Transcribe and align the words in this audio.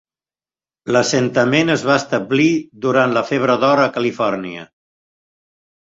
L'assentament 0.95 1.69
es 1.75 1.83
va 1.89 1.99
establir 2.03 2.49
durant 2.87 3.15
la 3.19 3.23
febre 3.31 3.61
d'or 3.65 3.83
a 3.83 3.87
Califòrnia. 3.99 4.69